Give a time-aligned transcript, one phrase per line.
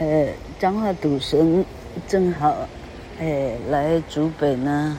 [0.00, 0.28] 呃，
[0.60, 1.64] 彰化赌神
[2.06, 2.54] 正好，
[3.20, 4.96] 哎，来竹北呢，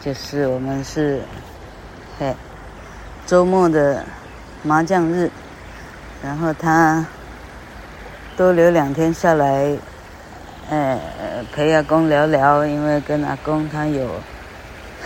[0.00, 1.22] 就是我们是，
[2.18, 2.34] 哎，
[3.26, 4.04] 周末的
[4.64, 5.30] 麻将日，
[6.20, 7.06] 然后他
[8.36, 9.76] 多留两天下来，
[10.68, 10.98] 哎，
[11.54, 14.10] 陪阿公聊聊，因为跟阿公他有，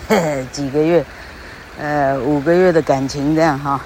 [0.08, 1.04] 嘿， 几个月，
[1.78, 3.78] 呃，五个月的感情这样哈，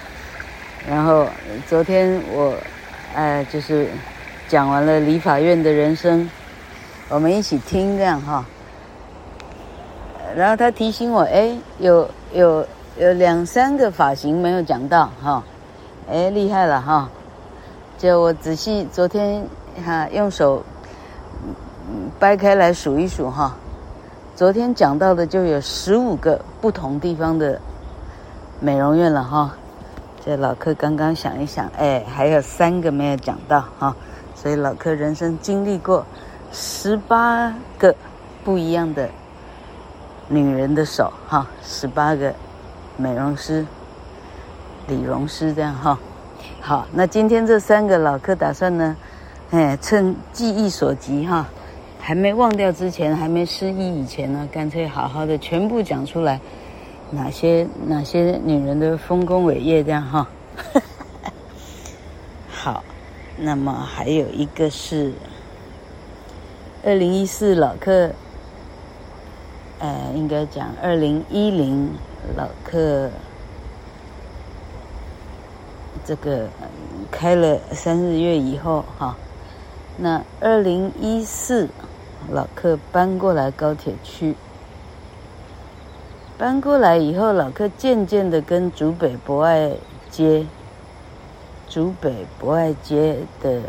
[0.86, 1.26] 然后
[1.66, 2.54] 昨天我。
[3.14, 3.88] 哎，就是
[4.48, 6.28] 讲完了理发院的人生，
[7.08, 8.44] 我们一起听这样哈。
[10.34, 12.66] 然后他提醒我，哎，有有
[12.98, 15.44] 有两三个发型没有讲到哈，
[16.10, 17.08] 哎，厉害了哈。
[17.98, 19.46] 就我仔细昨天
[19.86, 20.64] 哈用手
[22.18, 23.54] 掰开来数一数哈，
[24.34, 27.60] 昨天讲到的就有十五个不同地方的
[28.58, 29.54] 美容院了哈。
[30.24, 33.94] 这老柯刚刚想一想，哎，还有三个没有讲到哈，
[34.34, 36.06] 所以老柯人生经历过
[36.50, 37.94] 十八个
[38.42, 39.06] 不一样的
[40.28, 42.34] 女人的手哈，十八个
[42.96, 43.66] 美容师、
[44.88, 45.98] 理容师这样哈。
[46.58, 48.96] 好，那今天这三个老柯打算呢，
[49.50, 51.46] 哎，趁记忆所及哈，
[52.00, 56.40] 还没忘掉之前，还没失忆以前呢，干脆好好的全部讲出来。
[57.14, 60.28] 哪些哪些女人的丰功伟业这样哈？
[62.50, 62.82] 好，
[63.38, 65.12] 那么还有一个是
[66.84, 68.10] 二零一四老客，
[69.78, 71.90] 呃，应该讲二零一零
[72.36, 73.10] 老客，
[76.04, 76.48] 这个
[77.10, 79.16] 开了三日月以后哈，
[79.96, 81.68] 那二零一四
[82.30, 84.34] 老客搬过来高铁区。
[86.36, 89.70] 搬过来以后，老柯渐渐的跟竹北博爱
[90.10, 90.44] 街、
[91.68, 93.60] 竹北博爱街的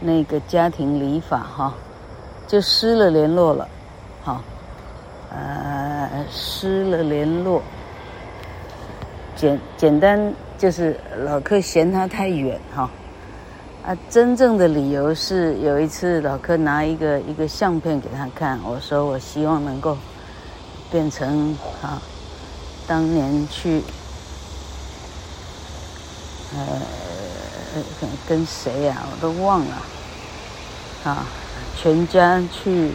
[0.00, 1.74] 那个家庭理法哈，
[2.46, 3.68] 就失了联络了，
[4.24, 4.42] 哈，
[5.30, 7.62] 呃，失了联络。
[9.36, 12.90] 简简单就是老柯嫌他太远哈，
[13.84, 19.94] 啊，真正的理由是有一次老柯拿一个一个相片给他看，我说我希望能够。
[20.90, 22.02] 变成啊，
[22.86, 23.82] 当年去，
[26.56, 26.80] 呃，
[28.28, 29.76] 跟谁呀、我都忘了，
[31.04, 31.24] 啊，
[31.76, 32.90] 全家去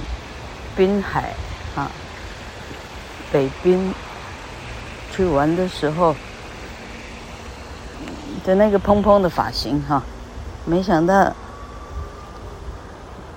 [0.75, 1.33] 滨海
[1.75, 1.89] 啊，
[3.31, 3.93] 北滨
[5.11, 6.13] 去玩的时候
[8.43, 10.03] 的那个蓬蓬的发型哈、
[10.65, 11.31] 没想到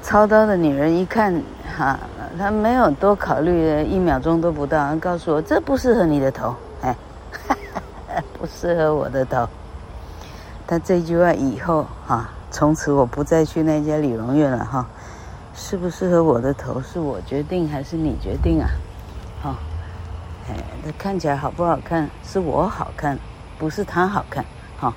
[0.02, 1.40] 操刀的女人一看
[1.76, 1.98] 哈。
[2.38, 6.94] 他没有多考虑，一秒钟都不到，告诉我这不适合你的头，哎，
[8.38, 9.48] 不适合我的头。
[10.64, 14.86] 他这句话以后哈，从此我不再去那家理容院了哈。
[15.54, 18.68] 适不适合我的头是我决定还是你决定啊？
[19.42, 19.56] 哈，
[20.48, 20.54] 哎，
[20.84, 23.18] 他看起来好不好看是我好看，
[23.58, 24.44] 不是他好看。
[24.78, 24.94] 哈，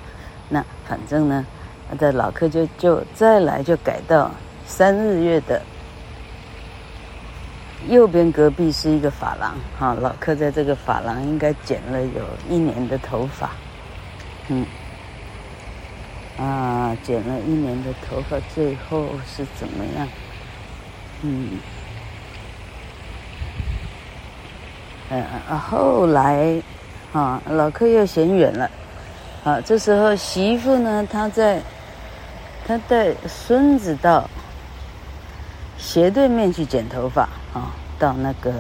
[0.48, 1.44] 那反正呢，
[1.90, 4.30] 他的老客就就再来就改到
[4.68, 5.60] 三日月的。
[7.90, 13.50] 右边隔壁是一个发廊，哈，老柯在这个发廊应该剪了有一年的头发，
[14.50, 14.66] 嗯，
[16.38, 20.08] 啊，剪了一年的头发，最后是怎么样？
[21.24, 21.50] 嗯，
[25.10, 26.62] 呃，后来，
[27.14, 28.72] 啊，老柯又嫌远了，
[29.44, 31.60] 啊，这时候媳妇呢，她在，
[32.68, 34.30] 她带孙子到
[35.78, 37.28] 斜对面去剪头发。
[37.54, 38.52] 啊，到那个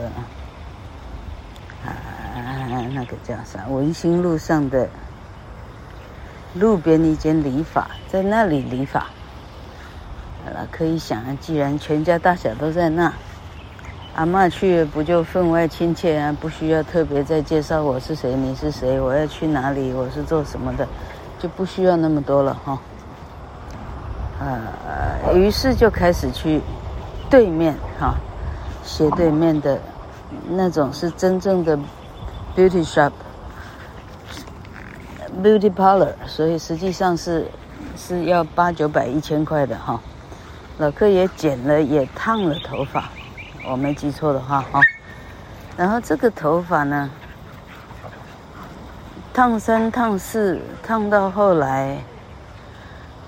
[1.85, 1.89] 啊，
[2.93, 3.65] 那个叫啥？
[3.69, 4.89] 文心路上的
[6.53, 8.99] 路边一间理发，在那里理发。
[10.43, 13.13] 好了，可以想啊，既然全家大小都在那，
[14.15, 16.35] 阿嬷去不就分外亲切啊？
[16.41, 20.87] 不需要特别再介绍我是谁，你是谁，我要去哪里，我是做什么的，
[21.39, 22.77] 就不需要那么多了哈。
[24.39, 26.59] 呃，于是就开始去
[27.29, 28.15] 对面哈。
[28.83, 29.79] 斜对面的
[30.49, 31.77] 那种是真正的
[32.55, 33.11] beauty shop，beauty
[35.73, 37.47] parlor，所以实际上是
[37.95, 39.99] 是要八九百一千块的哈。
[40.77, 43.09] 老柯也剪了，也烫了头发，
[43.69, 44.81] 我没记错的话哈。
[45.77, 47.09] 然后这个头发呢，
[49.33, 51.97] 烫三烫四，烫到后来，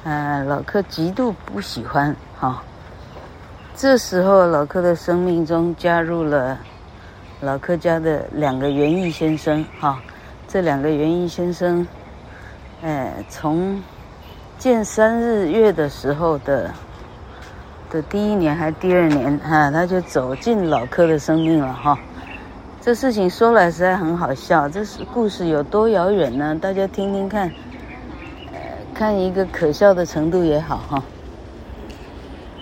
[0.03, 2.63] 呃，老柯极度不喜欢哈。
[3.75, 6.57] 这时候，老柯的生命中加入了
[7.41, 9.99] 老柯家的两个园艺先生，哈，
[10.47, 11.85] 这两个园艺先生，
[12.83, 13.81] 哎，从
[14.59, 16.71] 见三日月的时候的
[17.89, 21.97] 的第一年还是第二年哈，他就走进老柯的生命了哈。
[22.79, 26.55] 这事情说来实在很好笑，这是故事有多遥远呢？
[26.61, 27.51] 大家听听看，
[28.53, 28.59] 呃，
[28.93, 31.03] 看一个可笑的程度也好哈。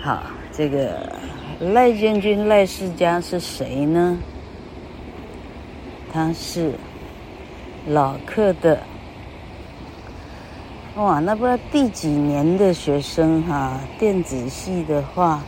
[0.02, 1.12] 好，这个
[1.60, 4.18] 赖建军赖世家是谁呢？
[6.14, 6.74] 他是
[7.88, 8.80] 老柯的，
[10.96, 15.42] 哇，那不知道第几年的学生哈、电子系的话，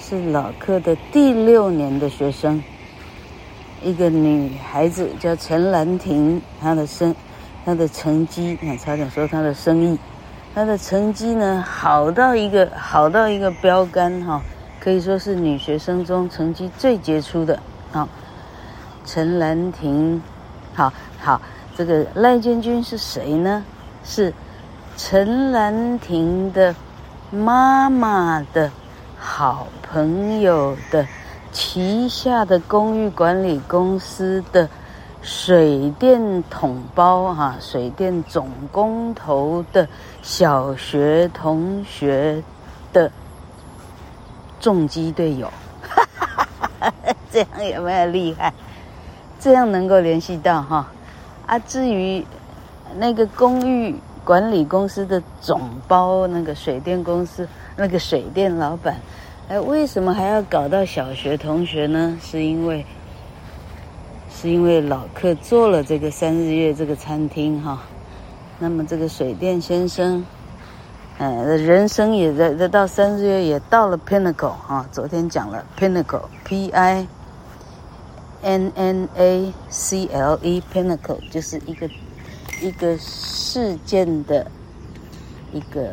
[0.00, 2.62] 是老柯的第六年的学生。
[3.82, 7.12] 一个女孩子叫陈兰婷，她的生，
[7.64, 9.98] 她的成绩，你差点说她的生意，
[10.58, 14.42] 她的成绩呢好到一个好到一个标杆哈，
[14.80, 17.56] 可以说是女学生中成绩最杰出的
[17.92, 18.08] 啊。
[19.06, 20.20] 陈兰婷，
[20.74, 21.40] 好好，
[21.76, 23.64] 这个赖建军是谁呢？
[24.02, 24.34] 是
[24.96, 26.74] 陈兰婷的
[27.30, 28.68] 妈妈的
[29.16, 31.06] 好朋友的。
[31.52, 34.68] 旗下的公寓管理公司的
[35.28, 39.86] 水电统包哈，水电总工头的
[40.22, 42.42] 小学同学
[42.94, 43.12] 的
[44.58, 45.52] 重击队友，
[45.82, 46.48] 哈哈
[46.80, 46.92] 哈，
[47.30, 48.54] 这样有没有厉害？
[49.38, 50.88] 这样能够联系到哈
[51.46, 51.58] 啊？
[51.58, 52.24] 至于
[52.96, 53.94] 那个公寓
[54.24, 57.46] 管理公司的总包，那个水电公司
[57.76, 58.96] 那个水电老板。
[59.48, 62.16] 哎，为什么还要搞到小学同学呢？
[62.18, 62.86] 是因为，
[64.40, 67.82] 是因为老客做了这个三日月这个餐厅哈。
[68.60, 70.24] 那么这个水电先生，
[71.18, 74.88] 呃，人生也在在到三日月也到了 pinnacle 哈。
[74.92, 77.04] 昨天讲了 pinnacle，P I
[78.42, 81.90] N N A C L E，pinnacle 就是一个
[82.62, 84.48] 一个事件的
[85.52, 85.92] 一个。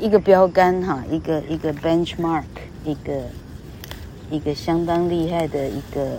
[0.00, 2.42] 一个标杆哈，一个一个 benchmark，
[2.82, 3.22] 一个
[4.30, 6.18] 一个相当厉害的一个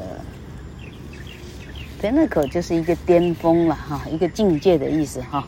[2.03, 5.41] 三日口就是一个巅峰了哈，一个境界的意思哈。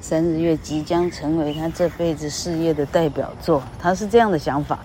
[0.00, 4.80] 三日月即将成为他这辈子事业的代表作，他是这样的想法。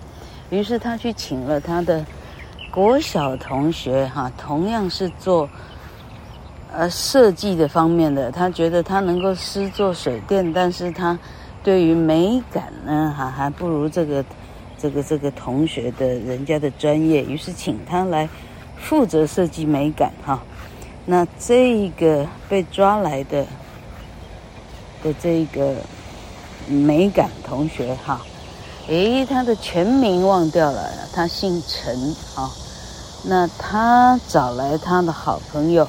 [0.51, 2.05] 于是他去请了他的
[2.69, 5.49] 国小同学哈，同样是做
[6.71, 11.17] 呃设计的方面的，他觉得他能够师做水电，但是他。
[11.63, 14.23] 对于美感呢，哈，还不如这个，
[14.77, 18.29] 这个这个同学的人家的专业，于是请他来
[18.77, 20.39] 负责设计美感，哈。
[21.05, 23.45] 那这个被抓来的
[25.03, 25.75] 的这个
[26.67, 28.19] 美感同学，哈，
[28.87, 32.51] 诶，他的全名忘掉了，他姓陈，啊。
[33.27, 35.87] 那他找来他的好朋友，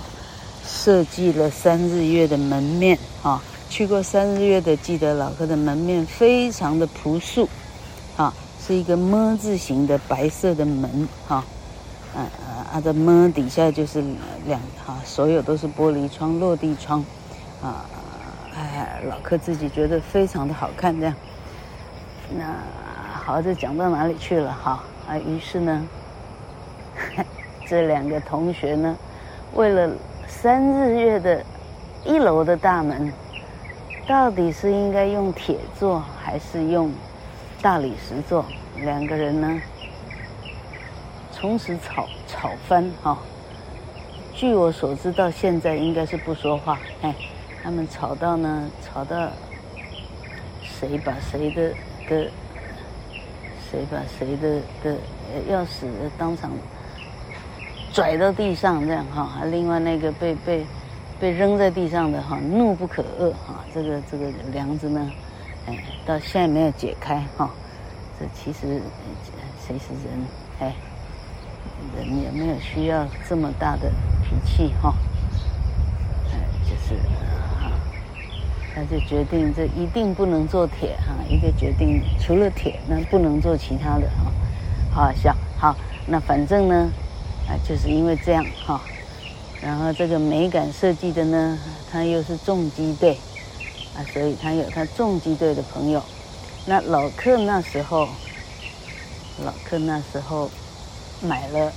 [0.67, 3.43] 设计了三日月的门面，哈。
[3.69, 7.49] 去过三日月的，记得老柯的门面非常的朴素，
[8.17, 8.33] 啊，
[8.65, 11.45] 是一个“么”字形的白色的门，哈，
[12.15, 14.03] 啊啊，啊的“么”底下就是
[14.47, 17.05] 两哈，所有都是玻璃窗、落地窗，
[17.63, 17.85] 啊，
[18.55, 21.15] 哎，老柯自己觉得非常的好看，这样。
[22.37, 22.45] 那
[23.25, 24.53] 好，这讲到哪里去了？
[24.53, 25.87] 哈啊，于是呢，
[27.67, 28.97] 这两个同学呢，
[29.55, 29.91] 为了
[30.27, 31.45] 三日月的
[32.05, 33.13] 一楼的大门。
[34.09, 36.93] 到底是应该用铁做还是用
[37.61, 38.47] 大理石做？
[38.77, 39.61] 两个人呢，
[41.39, 43.19] 从此吵吵翻哈。
[44.35, 46.79] 据我所知，到现在应该是不说话。
[47.03, 47.15] 哎，
[47.63, 49.29] 他们吵到呢，吵到
[50.63, 51.71] 谁把谁的
[52.09, 52.31] 的，
[53.71, 54.97] 谁把谁的的
[55.51, 56.51] 钥匙当场
[57.93, 59.43] 拽到地上这样哈。
[59.51, 60.65] 另外那个被被。
[61.19, 65.11] 被扔在地上的哈，怒不可遏哈，这个这个梁子呢，
[65.67, 67.49] 哎，到现在没有解开哈。
[68.21, 68.83] 这其实
[69.67, 70.27] 谁是人？
[70.61, 70.75] 哎，
[71.97, 73.91] 人也没有需要这么大的
[74.23, 74.95] 脾气哈。
[76.33, 77.01] 哎，就是
[77.61, 77.71] 哈，
[78.75, 84.33] 他就决定这一定不能做铁哈，一个决定除了铁，那不能做其他的哈。
[84.93, 86.91] 好笑，好，那反正呢，
[87.49, 88.81] 啊，就是因为这样哈。
[89.63, 91.59] 然后这个美感设计的呢，
[91.91, 93.19] 他又是重机队，
[93.97, 96.03] 啊，所以他有他重机队的朋友。
[96.67, 98.09] 那老克那时候，
[99.45, 100.51] 老克那时候
[101.23, 101.73] 买了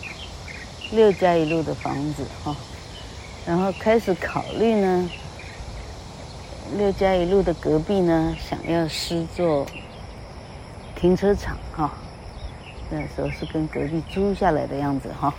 [0.91, 2.55] 六加一路的房子哈，
[3.45, 5.09] 然后开始考虑呢，
[6.77, 9.65] 六加一路的隔壁呢，想要施作
[10.95, 11.93] 停车场哈，
[12.89, 15.33] 那时候是跟隔壁租下来的样子哈。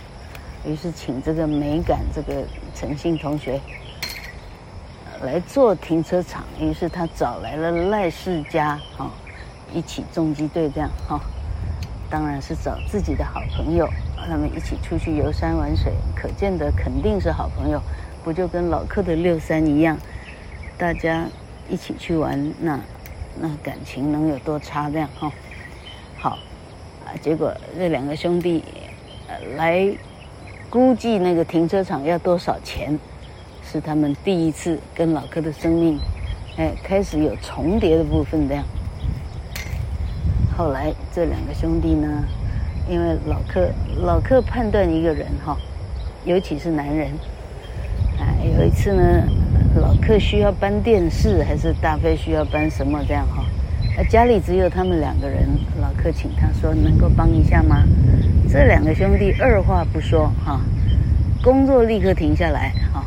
[0.65, 3.59] 于是请这个美感这个陈姓同学
[5.21, 9.11] 来做停车场，于是他找来了赖世家哈、哦，
[9.73, 11.21] 一起重机队这样哈、哦，
[12.11, 13.87] 当然是找自己的好朋友，
[14.27, 17.81] 他们一起出去游山玩水，可见得肯定是好朋友，
[18.23, 19.97] 不就跟老客的六三一样，
[20.77, 21.25] 大家
[21.69, 22.79] 一起去玩，那
[23.39, 25.31] 那感情能有多差这样哈、哦？
[26.19, 26.29] 好
[27.07, 28.63] 啊，结果这两个兄弟
[29.55, 29.89] 来
[30.69, 32.99] 估计那个停车场要多少钱。
[33.63, 35.97] 是他们第一次跟老客的生命，
[36.57, 38.65] 哎，开始有重叠的部分这样。
[40.61, 42.23] 后来这两个兄弟呢，
[42.87, 43.67] 因为老克
[44.03, 45.57] 老克判断一个人哈，
[46.23, 47.09] 尤其是男人，
[48.19, 49.23] 哎，有一次呢，
[49.81, 53.43] 老克需要搬电视，还是大飞需要搬什么这样哈，
[54.07, 55.49] 家里只有他们两个人，
[55.81, 57.83] 老克请他说能够帮一下吗？
[58.47, 60.61] 这两个兄弟二话不说哈，
[61.41, 63.03] 工作立刻停下来哈。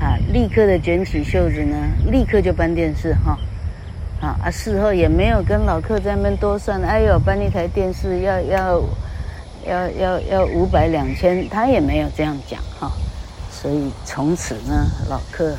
[0.00, 1.76] 啊，立刻的卷起袖子呢，
[2.10, 3.38] 立刻就搬电视哈，
[4.20, 8.82] 啊，事后也没有跟老客在那边多算，哎呦，搬一台电视要要
[9.66, 12.92] 要要要五百两千，他也没有这样讲哈，
[13.50, 15.56] 所以从此呢，老客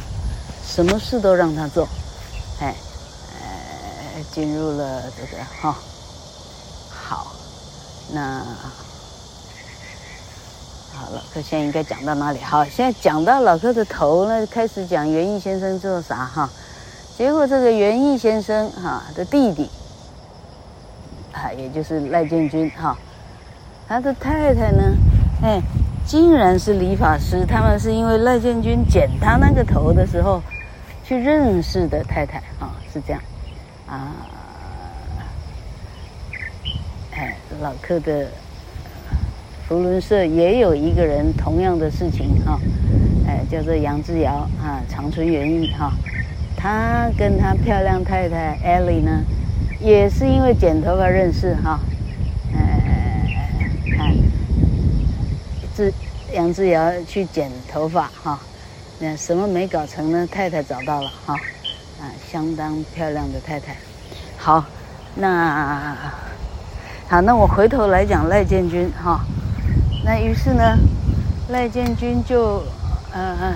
[0.64, 1.88] 什么事都让他做，
[2.60, 2.76] 哎，
[3.34, 5.76] 呃，进入了这个哈，
[6.90, 7.36] 好，
[8.14, 8.46] 那。
[10.94, 12.40] 好，老客现在应该讲到哪里？
[12.42, 16.48] 好，现在讲到老客的头呢，开始讲园艺先生做啥哈？
[17.18, 19.70] 结果这个园艺先生哈的弟弟
[21.34, 22.98] 啊，也就是赖建军哈，
[23.88, 24.98] 他的太太呢，
[25.44, 25.62] 哎，
[26.06, 27.46] 竟然是理发师。
[27.46, 30.42] 他们是因为赖建军剪他那个头的时候
[31.04, 33.22] 去认识的太太啊，是这样
[33.88, 34.12] 啊。
[37.14, 38.28] 哎，老客的。
[39.68, 42.60] 福伦社也有一个人同样的事情哈，
[43.26, 45.94] 哎，叫做杨志尧啊，长春园艺哈，
[46.62, 49.24] 他跟他漂亮太太艾莉呢，
[49.80, 51.80] 也是因为剪头发认识哈，
[52.54, 53.26] 哎，
[53.98, 54.14] 看，
[55.76, 55.92] 志
[56.32, 58.40] 杨志尧去剪头发哈，
[59.00, 60.28] 那什么没搞成呢？
[60.32, 61.34] 太太找到了哈，
[62.00, 63.76] 啊，相当漂亮的太太，
[64.38, 64.64] 好，
[65.16, 65.98] 那
[67.08, 69.22] 好，那我回头来讲赖建军哈。
[70.06, 70.78] 那于是呢，
[71.50, 72.64] 赖建军就，
[73.14, 73.54] 嗯嗯，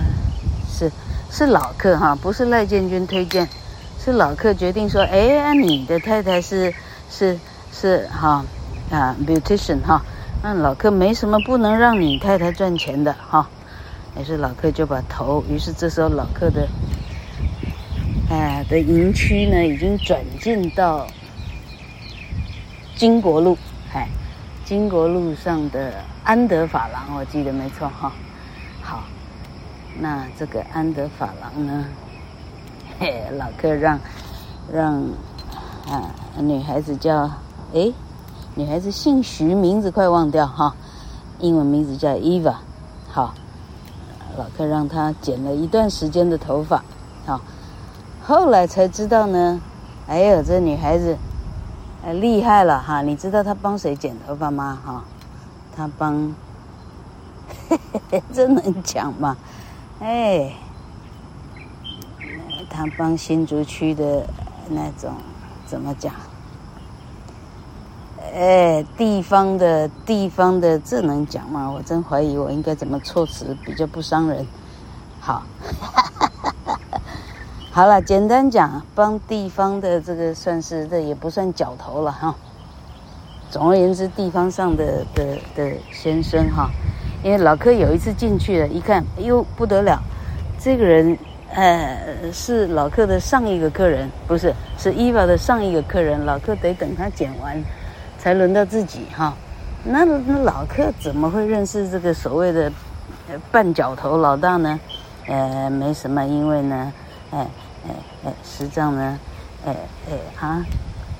[0.76, 0.92] 是
[1.30, 3.48] 是老客哈，不是赖建军推荐，
[3.98, 6.74] 是老客决定说，哎，啊、你的太太是
[7.10, 7.38] 是
[7.72, 8.44] 是哈
[8.90, 10.02] 啊，beautician 哈，
[10.42, 13.48] 那老客没什么不能让你太太赚钱的哈，
[14.20, 16.68] 于是老客就把头，于是这时候老客的，
[18.28, 21.06] 哎的营区呢已经转进到
[22.94, 23.56] 金国路，
[23.94, 24.06] 哎，
[24.64, 25.94] 金国路上的。
[26.26, 28.12] 安德法郎，我记得没错哈。
[29.98, 31.84] 那这个安德法郎呢？
[33.00, 33.98] 嘿，老客让
[34.72, 34.94] 让
[35.88, 37.30] 啊，女孩子叫
[37.74, 37.92] 哎，
[38.54, 40.74] 女孩子姓徐，名字快忘掉哈。
[41.38, 42.54] 英文名字叫 Eva。
[43.08, 43.34] 好，
[44.36, 46.82] 老客让她剪了一段时间的头发。
[47.26, 47.40] 好，
[48.22, 49.60] 后来才知道呢，
[50.06, 51.16] 哎呦，这女孩子
[52.04, 53.02] 哎厉害了哈！
[53.02, 54.78] 你知道她帮谁剪头发吗？
[54.84, 55.04] 哈？
[55.76, 56.34] 他帮，
[58.32, 59.36] 这能讲吗？
[60.00, 60.52] 哎，
[62.68, 64.28] 他帮新竹区的
[64.68, 65.14] 那种
[65.66, 66.12] 怎么讲？
[68.34, 71.70] 哎，地方的地方的，这能讲吗？
[71.70, 74.46] 我真怀疑我应该怎么措辞比较不伤人。
[75.18, 75.42] 好，
[77.72, 82.34] 好了，简单讲，帮地方的这个算是这也不算脚头了哈。
[83.50, 86.68] 总而言之，地方上的的的先生哈，
[87.26, 90.00] 因为老客有一次进去了，一看，哎呦不得了，
[90.60, 91.18] 这个人，
[91.52, 91.98] 呃，
[92.32, 97.60] 是老客的上一个客人，不是，是伊娃的上一个客人，老客得等他剪完，
[98.16, 99.34] 才轮到自己哈。
[99.82, 102.70] 那那老客怎么会认识这个所谓的
[103.50, 104.78] 半角头老大呢？
[105.26, 106.92] 呃，没什么，因为呢，
[107.32, 107.38] 哎
[107.88, 107.90] 哎
[108.26, 109.18] 哎，实际上呢，
[109.64, 109.74] 哎
[110.08, 110.64] 哎啊。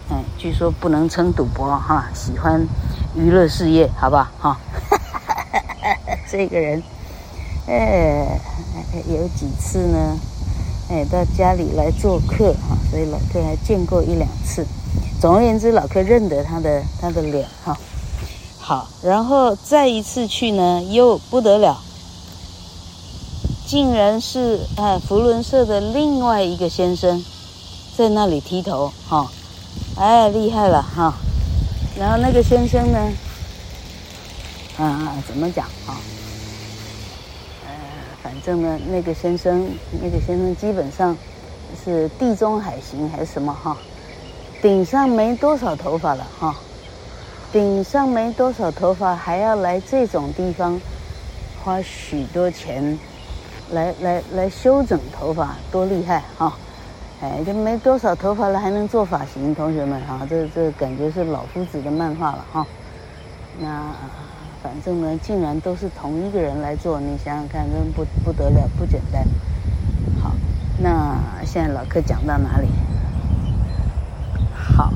[0.08, 2.64] 哎，据说不能称赌博哈，喜欢
[3.16, 4.56] 娱乐事业，好不好哈？
[6.30, 6.82] 这个人，
[7.66, 8.40] 哎，
[9.08, 10.18] 有几次呢，
[10.90, 14.66] 哎，到家里来做客哈，所以老客还见过一两次。
[15.20, 17.76] 总而言之，老客认得他的他的脸哈。
[18.58, 21.78] 好，然后再一次去呢，又不得了，
[23.66, 27.24] 竟然是哎福伦社的另外一个先生
[27.96, 29.30] 在那里剃头哈。
[29.96, 31.14] 哎，厉害了哈！
[31.98, 33.10] 然后那个先生呢，
[34.78, 35.96] 啊，怎么讲啊？
[37.64, 37.70] 呃，
[38.22, 39.68] 反正呢，那个先生，
[40.02, 41.16] 那个先生基本上
[41.84, 43.76] 是地中海型还是什么哈？
[44.62, 46.54] 顶上没多少头发了哈，
[47.52, 50.80] 顶上没多少头发，还要来这种地方
[51.62, 52.98] 花许多钱
[53.70, 56.56] 来来来修整头发，多厉害哈！
[57.22, 62.66] 哎，就没多少头发了，还能做发型，同学们哈，这这感觉是老夫子的漫画了哈。
[63.58, 63.82] 那
[64.66, 69.22] 反正呢，竟然都是同一个人来做，你想想看，真不不得了，不简单。
[70.20, 70.32] 好，
[70.82, 72.66] 那现在老客讲到哪里？
[74.52, 74.92] 好，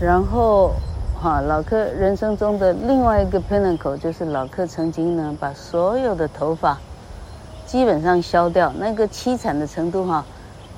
[0.00, 0.72] 然后
[1.20, 6.78] 哈，老客人生中的另外一个 pinnacle 就是老客曾经呢，把所有的头发
[7.66, 10.24] 基本上削掉，那个凄惨的程度哈。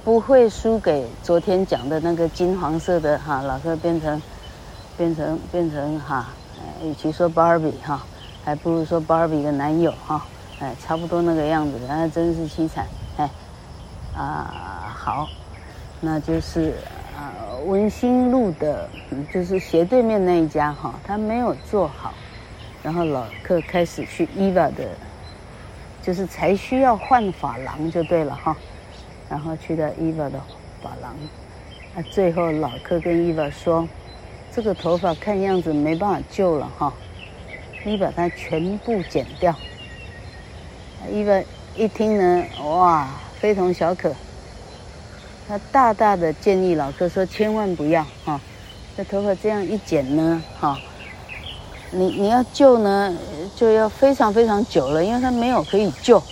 [0.03, 4.21] 不会输给昨天讲的那个金黄色的哈，老客变成，
[4.99, 6.27] 变成变成哈，
[6.85, 8.05] 与其说 Barbie 哈，
[8.45, 10.25] 还不如说 Barbie 的男友哈，
[10.61, 12.87] 哎，差不多那个样子，那真是凄惨，
[13.17, 13.31] 哎，
[14.15, 15.29] 啊好，
[16.01, 16.75] 那就是
[17.17, 17.33] 啊
[17.65, 18.89] 文心路的，
[19.33, 22.13] 就是斜对面那一家哈，他没有做好，
[22.83, 24.91] 然后老客开始去 Eva 的，
[26.03, 28.55] 就是才需要换发廊就对了哈。
[29.31, 30.39] 然后去到 Eva 的
[30.83, 31.17] 发廊，
[31.97, 33.89] 啊，最后老客跟 Eva 说
[34.55, 36.93] ：“这个头发看样子没办法救了哈，
[37.85, 39.55] 你把它全部剪掉。”
[41.11, 41.43] 伊娃
[41.77, 43.09] 一听呢，哇，
[43.41, 44.15] 非同小可。
[45.47, 48.41] 他大大的建议老哥说：“千万不要哈，
[48.97, 50.79] 这头发这样一剪呢，哈，
[51.91, 53.15] 你你要救呢，
[53.57, 56.23] 就要非常非常久了，因为它没有可以救。”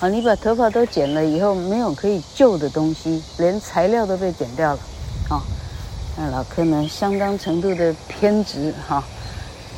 [0.00, 4.78] 啊，你把头发都剪了以后，没有可以救的东西，连材料都被剪掉了，
[6.16, 9.02] 那老柯呢，相当程度的偏执，哈，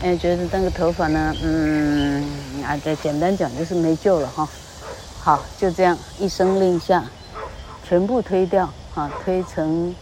[0.03, 2.25] 哎，觉得那个头发呢，嗯，
[2.65, 4.49] 啊，再简单讲就是没救了，哈，
[5.21, 7.05] 好，就这样一声令下，
[7.87, 9.95] 全部推掉，啊，推成，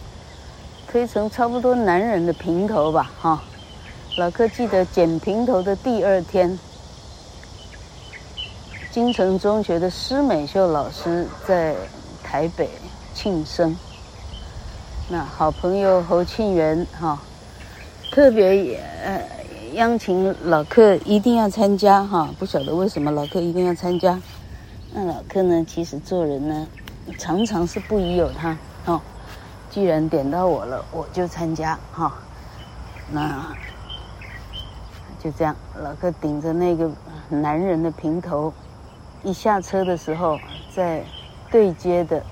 [0.87, 3.43] 推成差不多男人的平头吧，哈，
[4.17, 6.57] 老柯记得剪平头的第二天。
[8.91, 11.73] 金城中学的施美秀老师在
[12.21, 12.69] 台北
[13.13, 13.73] 庆生，
[15.11, 17.21] 那好朋友侯庆元哈，
[18.13, 19.21] 特别呃
[19.73, 24.17] 邀请老客一定要参加哈，不晓得为什么老客一定要参加。
[24.93, 26.65] 那老客呢，其实做人呢，
[27.17, 29.01] 常常是不疑有他哦。
[29.69, 32.13] 既然点到我了，我就参加哈。
[33.11, 33.53] 那
[35.21, 36.89] 就这样，老客顶着那个
[37.27, 38.53] 男人的平头。
[39.23, 40.39] 一下车的时候，
[40.73, 41.03] 在
[41.51, 42.23] 对接的，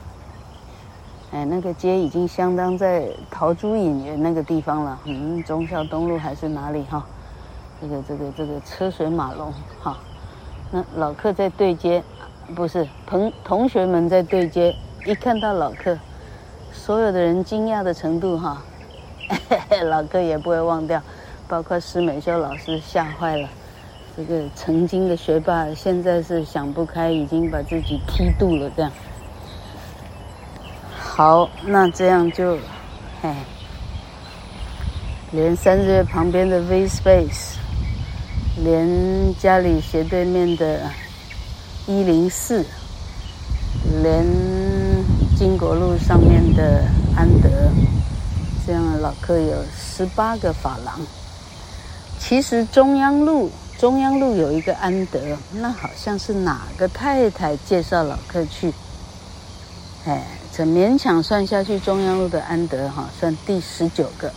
[1.32, 7.06] 哎，那个街已经相当在陶朱隐园那个地方了，嗯，忠孝东路还是哪里哈？
[7.80, 9.98] 这个这个这个车水马龙哈。
[10.72, 12.04] 那老客在对街，
[12.56, 15.98] 不是同同学们在对街，一看到老客，
[16.72, 18.62] 所有的人惊讶的程度哈，
[19.86, 21.02] 老客也不会忘掉，
[21.48, 23.48] 包括施美秀老师吓坏了。
[24.18, 28.70] 这个曾经的学霸，现在是想不开，已经把自己剃度了。
[28.76, 28.92] 这样，
[31.20, 32.58] 好，那这样就，
[33.24, 33.36] 哎，
[35.32, 37.56] 连三月旁边的 V Space，
[38.56, 40.80] 连家里斜对面的
[41.88, 42.66] 一零四，
[44.02, 44.26] 连
[45.38, 46.86] 金国路上面的
[47.18, 47.50] 安德，
[48.66, 51.02] 这样老客有十八个法郎。
[52.18, 53.52] 其实中央路。
[53.78, 55.20] 中央路有一个安德，
[55.52, 58.74] 那好像是哪个太太介绍老客去？
[60.06, 60.24] 哎，
[60.60, 64.30] 这勉强算下去，中央路的安德哈，算第十九个。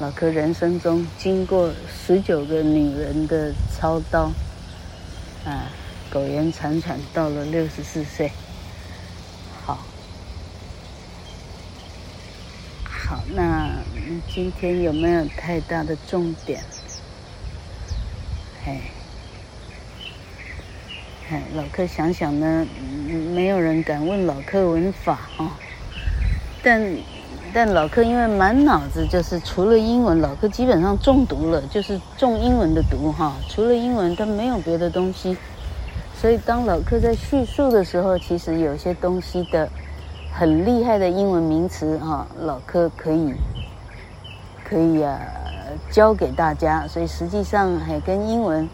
[0.00, 4.32] 老柯人生中经过十九个女人的操刀，
[5.44, 5.70] 啊，
[6.10, 8.32] 苟延残喘到了六十四岁。
[9.64, 9.78] 好，
[12.82, 13.70] 好，那
[14.34, 16.60] 今天有没有太大的重点？
[18.66, 18.80] 哎，
[21.30, 22.66] 哎，老柯想想呢，
[23.32, 25.52] 没有人敢问老柯文法哦。
[26.62, 26.96] 但
[27.52, 33.34] 但老柯因为满脑子就是除了英文，老柯基本上中毒了，就是中英文的毒哈。
[33.48, 35.36] 除了英文，他没有别的东西。
[36.14, 39.68] 所以当老柯在叙述的时候，其实有些东西的
[40.32, 43.34] 很厉害的英文名词哈，老柯可以
[44.64, 45.18] 可以啊。
[45.90, 48.66] 教给大家，所以实际上还跟英文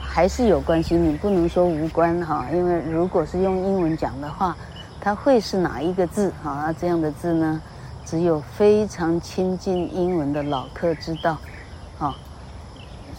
[0.00, 2.46] 还是有关系，你不能说无关哈。
[2.52, 4.56] 因为如果是用英文讲的话，
[5.04, 6.72] 它会是哪一个字啊？
[6.72, 7.60] 这样的字呢，
[8.06, 11.36] 只有非常亲近英文的老客知道，
[11.98, 12.16] 啊。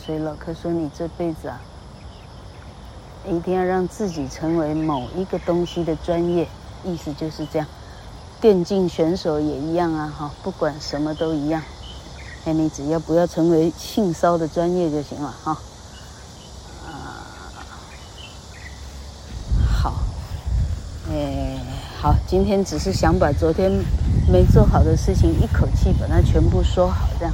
[0.04, 1.62] 所以老客说，你这辈子啊，
[3.28, 6.48] 一定要让自己成为某一个东西的专业，
[6.84, 7.68] 意思就是这样。
[8.42, 11.62] 电竞选手也一样啊，哈，不管什么都一样。
[12.46, 15.52] 哎，你只要不要成为性骚的专业就行了，哈。
[16.88, 17.22] 啊，
[19.72, 19.94] 好，
[21.12, 21.60] 哎，
[22.06, 23.84] 好，今天只是想把昨天
[24.32, 27.34] 没做好的事情一口气把它全部说好，这样。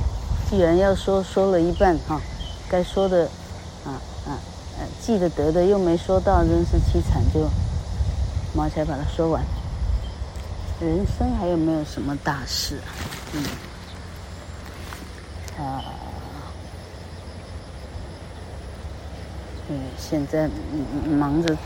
[0.49, 2.21] 既然要说，说了一半，哈，
[2.69, 3.25] 该说的
[3.83, 4.39] 啊啊。
[5.01, 7.49] 记得得的又没说到，真是凄惨，就
[8.55, 9.43] 毛起来把它说完。
[10.79, 12.77] 人生还有没有什么大事？
[13.33, 13.43] 嗯，
[15.65, 15.83] 啊，
[19.67, 20.49] 嗯，现在
[21.09, 21.57] 忙着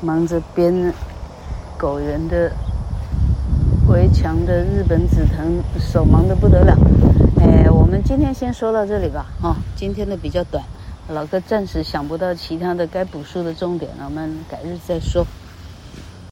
[0.00, 0.94] 忙着编
[1.78, 2.50] 狗园的
[3.88, 6.76] 围墙的日本紫藤，手忙得不得了。
[7.38, 10.64] 哎，我们今天先说到这里吧，哦，今天的比较短。
[11.08, 15.24] 老哥暂时想不到其他的该补树的重点了，我们改日再说。